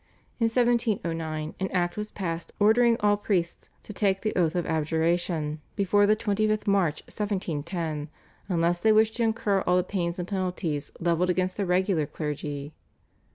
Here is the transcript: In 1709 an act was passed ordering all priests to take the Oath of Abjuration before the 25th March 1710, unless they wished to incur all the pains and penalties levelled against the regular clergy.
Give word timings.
In 0.39 0.45
1709 0.49 1.53
an 1.59 1.71
act 1.71 1.95
was 1.95 2.09
passed 2.09 2.53
ordering 2.59 2.97
all 3.01 3.17
priests 3.17 3.69
to 3.83 3.93
take 3.93 4.21
the 4.21 4.33
Oath 4.35 4.55
of 4.55 4.65
Abjuration 4.65 5.61
before 5.75 6.07
the 6.07 6.15
25th 6.15 6.65
March 6.65 7.01
1710, 7.03 8.09
unless 8.49 8.79
they 8.79 8.91
wished 8.91 9.17
to 9.17 9.23
incur 9.23 9.61
all 9.67 9.77
the 9.77 9.83
pains 9.83 10.17
and 10.17 10.27
penalties 10.27 10.91
levelled 10.99 11.29
against 11.29 11.55
the 11.55 11.67
regular 11.67 12.07
clergy. 12.07 12.73